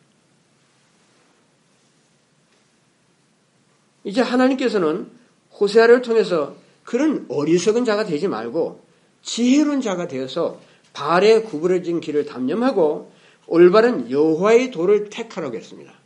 [4.04, 5.10] 이제 하나님께서는
[5.58, 8.82] 호세아를 통해서 그런 어리석은 자가 되지 말고
[9.22, 10.60] 지혜로운 자가 되어서
[10.92, 13.12] 발에 구부러진 길을 담념하고
[13.46, 15.97] 올바른 여호와의 도를 택하라고 했습니다.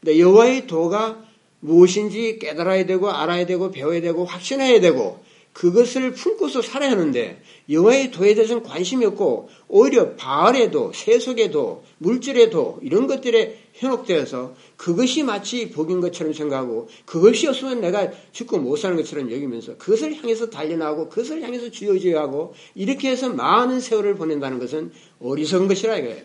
[0.00, 1.24] 근데 여호와의 도가
[1.60, 5.20] 무엇인지 깨달아야 되고 알아야 되고 배워야 되고 확신해야 되고
[5.52, 13.58] 그것을 품고서 살아야 하는데 여호와의 도에 대해서는 관심이 없고 오히려 바알에도 세속에도 물질에도 이런 것들에
[13.74, 20.14] 현혹되어서 그것이 마치 복인 것처럼 생각하고 그것이 없으면 내가 죽고 못 사는 것처럼 여기면서 그것을
[20.14, 26.22] 향해서 달려나고 그것을 향해서 주여주여하고 이렇게 해서 많은 세월을 보낸다는 것은 어리석은 것이라 이거예요.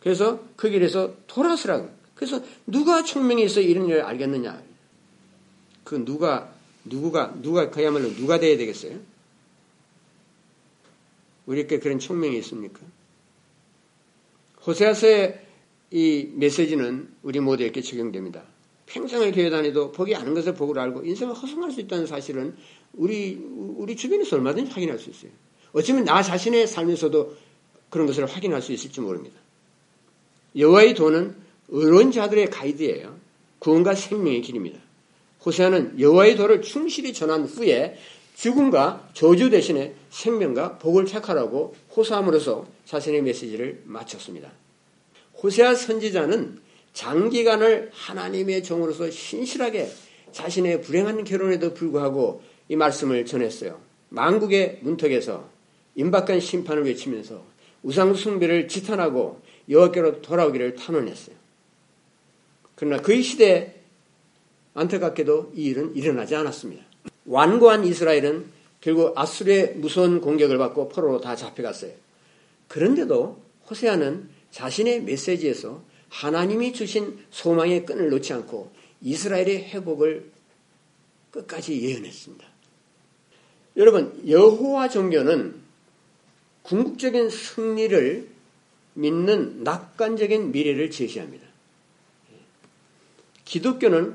[0.00, 2.01] 그래서 그 길에서 돌아서라고.
[2.22, 4.62] 그래서 누가 총명이 있어 이런 일을 알겠느냐.
[5.82, 6.54] 그 누가
[6.84, 9.00] 누구가 누가 그야말로 누가 돼야 되겠어요?
[11.46, 12.78] 우리께 그런 총명이 있습니까?
[14.64, 15.44] 호세아서의
[15.90, 18.44] 이 메시지는 우리 모두에게 적용됩니다.
[18.86, 22.54] 평생을 교회 다니도 보기 않은 것을 보고 알고 인생을 허송할 수 있다는 사실은
[22.92, 25.32] 우리 우리 주변에서 얼마든지 확인할 수 있어요.
[25.72, 27.36] 어쩌면 나 자신의 삶에서도
[27.90, 29.40] 그런 것을 확인할 수 있을지 모릅니다.
[30.54, 33.16] 여호와의 도는 의로운 자들의 가이드예요.
[33.58, 34.78] 구원과 생명의 길입니다.
[35.44, 37.96] 호세아는 여호와의 도를 충실히 전한 후에
[38.34, 44.50] 죽음과 저주 대신에 생명과 복을 택하라고 호소함으로써 자신의 메시지를 마쳤습니다.
[45.42, 46.60] 호세아 선지자는
[46.92, 49.90] 장기간을 하나님의 종으로서 신실하게
[50.32, 53.80] 자신의 불행한 결혼에도 불구하고 이 말씀을 전했어요.
[54.08, 55.48] 망국의 문턱에서
[55.94, 57.42] 임박한 심판을 외치면서
[57.82, 61.41] 우상 숭배를 지탄하고 여호와께로 돌아오기를 탄원했어요.
[62.74, 63.74] 그러나 그의 시대에
[64.74, 66.84] 안타깝게도 이 일은 일어나지 않았습니다.
[67.26, 68.46] 완고한 이스라엘은
[68.80, 71.92] 결국 아수르의 무서운 공격을 받고 포로로 다 잡혀갔어요.
[72.68, 80.30] 그런데도 호세아는 자신의 메시지에서 하나님이 주신 소망의 끈을 놓지 않고 이스라엘의 회복을
[81.30, 82.46] 끝까지 예언했습니다.
[83.76, 85.54] 여러분, 여호와 종교는
[86.62, 88.28] 궁극적인 승리를
[88.94, 91.46] 믿는 낙관적인 미래를 제시합니다.
[93.52, 94.14] 기독교는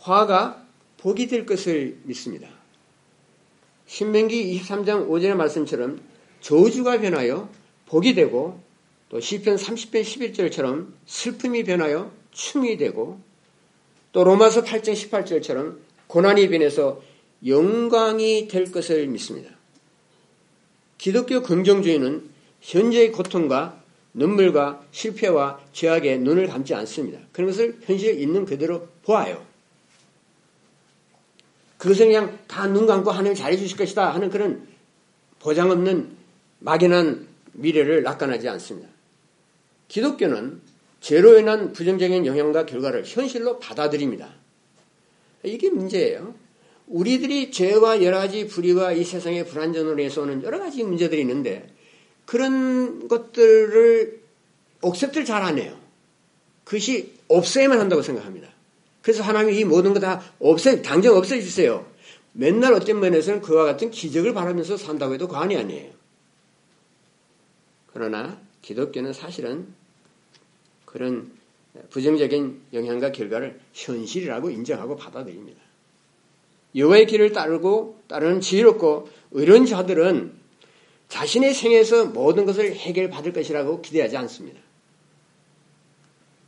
[0.00, 0.66] 화가
[0.98, 2.46] 복이 될 것을 믿습니다.
[3.86, 5.98] 신명기 23장 5절의 말씀처럼
[6.42, 7.48] 저주가 변하여
[7.86, 8.60] 복이 되고
[9.08, 13.18] 또 시편 30편 11절처럼 슬픔이 변하여 춤이 되고
[14.12, 17.00] 또 로마서 8장 18절처럼 고난이 변해서
[17.46, 19.52] 영광이 될 것을 믿습니다.
[20.98, 22.28] 기독교 긍정주의는
[22.60, 23.79] 현재의 고통과
[24.12, 27.20] 눈물과 실패와 죄악에 눈을 감지 않습니다.
[27.32, 29.44] 그런 것을 현실에 있는 그대로 보아요.
[31.78, 34.66] 그것을 그냥 다 눈 감고 하나님 잘해주실 것이다 하는 그런
[35.38, 36.10] 보장 없는
[36.58, 38.88] 막연한 미래를 낙관하지 않습니다.
[39.88, 40.60] 기독교는
[41.00, 44.28] 죄로 인한 부정적인 영향과 결과를 현실로 받아들입니다.
[45.42, 46.34] 이게 문제예요.
[46.86, 51.72] 우리들이 죄와 여러 가지 불의와 이 세상의 불안전으로 해서 오는 여러 가지 문제들이 있는데
[52.30, 54.20] 그런 것들을
[54.82, 55.76] 옥셉트를 잘 안 해요.
[56.62, 58.48] 그것이 없어야만 한다고 생각합니다.
[59.02, 61.84] 그래서 하나님이 이 모든 거 다 없애, 당장 없애주세요.
[62.32, 65.90] 맨날 어떤 면에서는 그와 같은 기적을 바라면서 산다고 해도 과언이 아니에요.
[67.92, 69.66] 그러나 기독교는 사실은
[70.84, 71.32] 그런
[71.90, 75.60] 부정적인 영향과 결과를 현실이라고 인정하고 받아들입니다.
[76.76, 80.39] 여호와의 길을 따르고 따르는 지혜롭고 의로운 자들은
[81.10, 84.60] 자신의 생에서 모든 것을 해결받을 것이라고 기대하지 않습니다.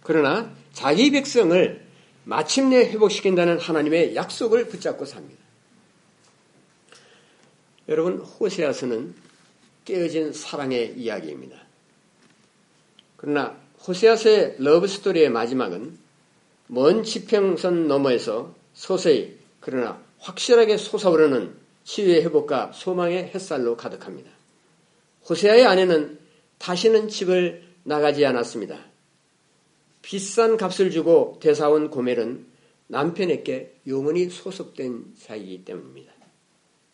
[0.02, 1.84] 그러나 자기 백성을
[2.24, 5.42] 마침내 회복시킨다는 하나님의 약속을 붙잡고 삽니다.
[7.88, 9.14] 여러분, 호세아서는
[9.84, 11.56] 깨어진 사랑의 이야기입니다.
[13.16, 15.98] 그러나 호세아서의 러브스토리의 마지막은
[16.68, 24.31] 먼 지평선 너머에서 서서히 그러나 확실하게 솟아오르는 치유의 회복과 소망의 햇살로 가득합니다.
[25.28, 26.18] 호세아의 아내는
[26.58, 28.78] 다시는 집을 나가지 않았습니다.
[30.02, 32.46] 비싼 값을 주고 대사온 고멜은
[32.88, 36.12] 남편에게 영원히 소속된 자이기 때문입니다.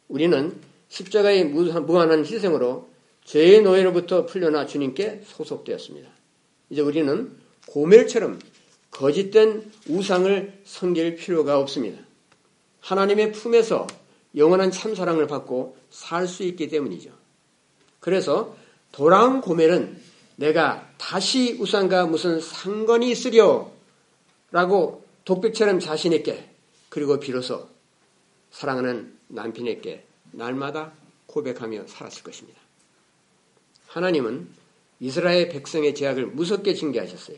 [0.08, 0.54] 우리는
[0.88, 2.88] 십자가의 무한한 희생으로
[3.24, 6.08] 죄의 노예로부터 풀려나 주님께 소속되었습니다.
[6.70, 7.36] 이제 우리는
[7.66, 8.38] 고멜처럼
[8.90, 12.00] 거짓된 우상을 섬길 필요가 없습니다.
[12.80, 13.86] 하나님의 품에서
[14.36, 17.10] 영원한 참사랑을 받고 살 수 있기 때문이죠.
[18.00, 18.56] 그래서
[18.92, 20.00] 돌아온 고멜은
[20.36, 23.70] 내가 다시 우상과 무슨 상관이 있으려
[24.50, 26.48] 라고 독백처럼 자신에게
[26.88, 27.68] 그리고 비로소
[28.50, 30.92] 사랑하는 남편에게 날마다
[31.26, 32.58] 고백하며 살았을 것입니다.
[33.88, 34.48] 하나님은
[35.00, 37.36] 이스라엘 백성의 제약을 무섭게 징계하셨어요.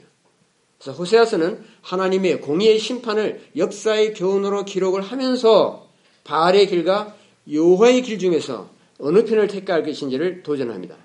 [0.79, 5.89] 그래서 호세아서는 하나님의 공의의 심판을 역사의 교훈으로 기록을 하면서
[6.25, 7.15] 바알의 길과
[7.51, 8.71] 여호와의 길 중에서
[9.01, 10.97] 어느 편을 택할 것인지를 도전합니다.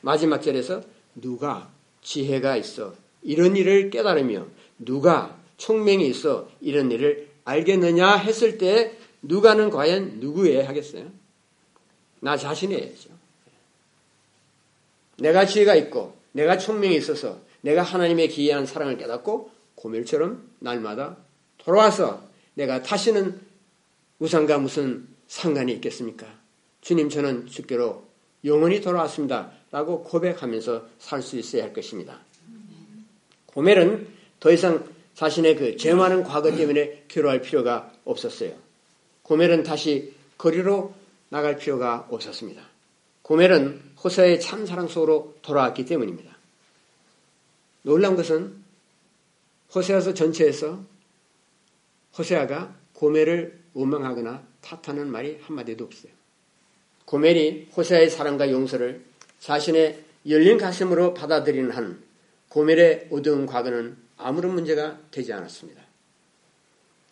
[0.00, 0.82] 마지막 절에서
[1.14, 1.70] 누가
[2.02, 4.46] 지혜가 있어 이런 일을 깨달으며
[4.78, 11.10] 누가 총명이 있어 이런 일을 알겠느냐 했을 때 누가는 과연 누구에 하겠어요?
[12.20, 12.92] 나 자신이에요.
[15.18, 21.16] 내가 지혜가 있고 내가 총명이 있어서 내가 하나님의 기이한 사랑을 깨닫고 고멜처럼 날마다
[21.58, 22.22] 돌아와서
[22.54, 23.40] 내가 다시는
[24.20, 26.26] 우상과 무슨 상관이 있겠습니까?
[26.80, 28.04] 주님 저는 주께로
[28.44, 29.52] 영원히 돌아왔습니다.
[29.70, 32.20] 라고 고백하면서 살 수 있어야 할 것입니다.
[33.46, 34.08] 고멜은
[34.40, 38.54] 더 이상 자신의 그 죄 많은 과거 때문에 괴로워할 필요가 없었어요.
[39.24, 40.94] 고멜은 다시 거리로
[41.28, 42.62] 나갈 필요가 없었습니다.
[43.22, 46.36] 고멜은 호세의 참 사랑 속으로 돌아왔기 때문입니다.
[47.82, 48.56] 놀란 것은
[49.74, 50.82] 호세아서 전체에서
[52.16, 56.17] 호세아가 고멜을 원망하거나 탓하는 말이 한마디도 없어요.
[57.08, 59.00] 고멜이 호세아의 사랑과 용서를
[59.40, 59.98] 자신의
[60.28, 62.02] 열린 가슴으로 받아들이는 한
[62.50, 65.80] 고멜의 어두운 과거는 아무런 문제가 되지 않았습니다.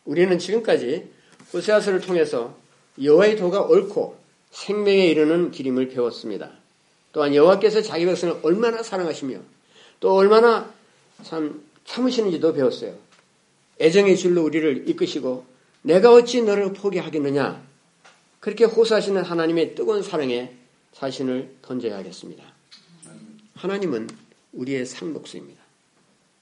[0.04, 1.08] 우리는 지금까지
[1.50, 2.58] 호세아서를 통해서
[3.02, 4.18] 여호와의 도가 옳고
[4.50, 6.50] 생명에 이르는 길임을 배웠습니다.
[7.12, 9.38] 또한 여호와께서 자기 백성을 얼마나 사랑하시며
[10.00, 10.74] 또 얼마나
[11.22, 12.94] 참 참으시는지도 배웠어요.
[13.80, 15.46] 애정의 줄로 우리를 이끄시고
[15.80, 17.64] 내가 어찌 너를 포기하겠느냐
[18.46, 20.54] 그렇게 호소하시는 하나님의 뜨거운 사랑에
[20.92, 22.44] 자신을 던져야겠습니다.
[23.54, 24.08] 하나님은
[24.52, 25.60] 우리의 상록수입니다.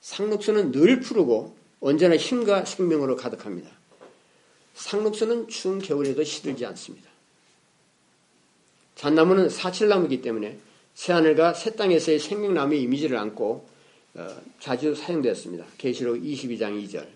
[0.03, 3.71] 상록수는 늘 푸르고 언제나 힘과 생명으로 가득합니다.
[4.75, 7.09] 상록수는 추운 겨울에도 시들지 않습니다.
[8.97, 10.59] 잣나무는 사칠나무이기 때문에
[10.93, 13.67] 새하늘과 새 땅에서의 생명나무의 이미지를 안고
[14.17, 14.29] 어,
[14.61, 15.65] 자주 사용되었습니다.
[15.79, 17.09] 계시록 22장 2절.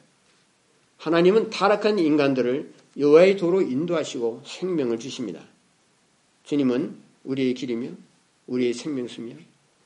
[0.96, 5.44] 하나님은 타락한 인간들을 여호와의 도로 인도하시고 생명을 주십니다.
[6.44, 7.90] 주님은 우리의 길이며
[8.46, 9.34] 우리의 생명수며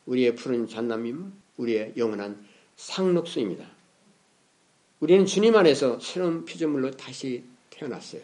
[0.06, 1.26] 우리의 푸른 잣나무이며
[1.58, 2.46] 우리의 영원한
[2.76, 3.68] 상록수입니다.
[5.00, 8.22] 우리는 주님 안에서 새로운 피조물로 다시 태어났어요.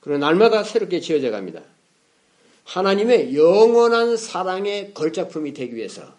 [0.00, 1.62] 그리고 날마다 새롭게 지어져 갑니다.
[2.64, 6.14] 하나님의 영원한 사랑의 걸작품이 되기 위해서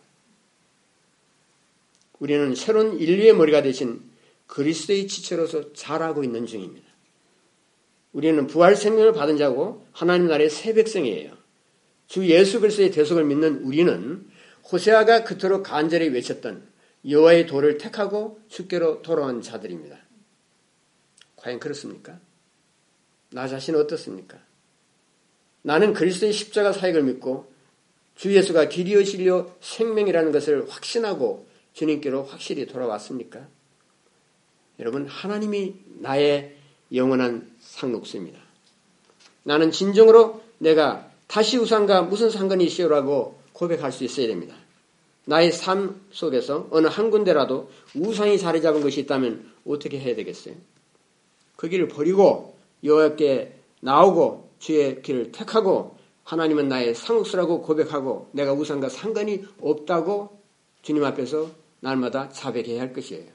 [2.20, 4.02] 우리는 새로운 인류의 머리가 되신
[4.48, 6.83] 그리스도의 지체로서 자라고 있는 중입니다.
[8.14, 11.36] 우리는 부활 생명을 받은 자고 하나님 나라의 새 백성이에요.
[12.07, 14.28] 주 예수 그리스도의 대속을 믿는 우리는
[14.72, 16.68] 호세아가 그토록 간절히 외쳤던
[17.09, 19.97] 여호와의 도를 택하고 주께로 돌아온 자들입니다.
[21.36, 22.20] 과연 그렇습니까?
[23.32, 24.39] 나 자신 어떻습니까?
[25.64, 27.51] 나는 그리스도의 십자가 사역을 믿고
[28.16, 33.47] 주 예수가 길이요 진료 생명이라는 것을 확신하고 주님께로 확실히 돌아왔습니까?
[34.80, 36.55] 여러분 하나님이 나의
[36.93, 38.40] 영원한 상록수입니다.
[39.44, 44.56] 나는 진정으로 내가 다시 우상과 무슨 상관이 있어요라고 고백할 수 있어야 됩니다.
[45.26, 50.56] 나의 삶 속에서 어느 한 군데라도 우상이 자리 잡은 것이 있다면 어떻게 해야 되겠어요?
[51.56, 59.44] 그 길을 버리고 여호와께 나오고 주의 길을 택하고 하나님은 나의 상속수라고 고백하고 내가 우상과 상관이
[59.62, 60.40] 없다고
[60.82, 61.50] 주님 앞에서
[61.80, 63.26] 날마다 자백해야 할 것이에요.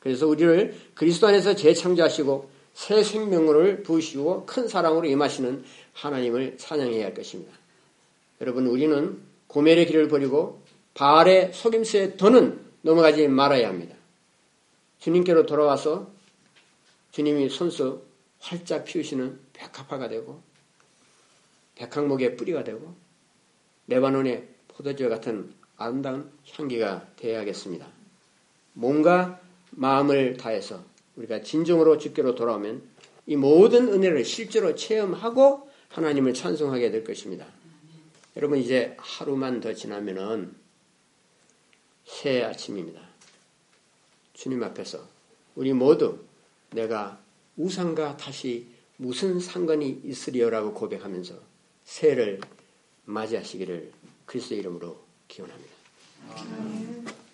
[0.00, 5.64] 그래서 우리를 그리스도 안에서 재창조하시고 새 생명을 부으시고 큰 사랑으로 임하시는
[5.94, 7.52] 하나님을 찬양해야 할 것입니다.
[8.40, 10.62] 여러분 우리는 고멜의 길을 버리고
[10.94, 13.96] 바알의 속임수에 더는 넘어가지 말아야 합니다.
[15.00, 16.08] 주님께로 돌아와서
[17.10, 18.04] 주님이 손수
[18.38, 20.40] 활짝 피우시는 백합화가 되고
[21.74, 22.94] 백항목의 뿌리가 되고
[23.88, 27.88] 레바논의 포도주 같은 아름다운 향기가 되어야겠습니다.
[28.74, 29.40] 몸과
[29.72, 30.84] 마음을 다해서
[31.18, 32.82] 우리가 진정으로 주께로 돌아오면
[33.26, 37.46] 이 모든 은혜를 실제로 체험하고 하나님을 찬송하게 될 것입니다.
[38.36, 40.54] 여러분 이제 하루만 더 지나면은
[42.06, 43.00] 새 아침입니다.
[44.32, 45.00] 주님 앞에서
[45.56, 46.20] 우리 모두
[46.70, 47.20] 내가
[47.56, 51.34] 우상과 다시 무슨 상관이 있으리요라고 고백하면서
[51.84, 52.40] 새해를
[53.04, 53.92] 맞이하시기를
[54.26, 55.74] 그리스도 이름으로 기원합니다.
[56.30, 57.27] 아멘.